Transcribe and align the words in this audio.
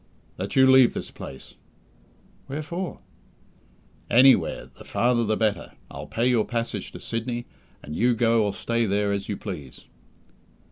"That 0.37 0.55
you 0.55 0.65
leave 0.65 0.95
this 0.95 1.11
place." 1.11 1.53
"Where 2.47 2.63
for?" 2.63 3.01
"Anywhere 4.09 4.65
the 4.65 4.83
farther 4.83 5.23
the 5.25 5.37
better. 5.37 5.73
I'll 5.91 6.07
pay 6.07 6.25
your 6.27 6.43
passage 6.43 6.91
to 6.93 6.99
Sydney, 6.99 7.45
and 7.83 7.95
you 7.95 8.15
go 8.15 8.43
or 8.43 8.51
stay 8.51 8.87
there 8.87 9.11
as 9.11 9.29
you 9.29 9.37
please." 9.37 9.85